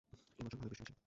[0.39, 0.93] এ বছর ভালোই বৃষ্টি হয়েছে।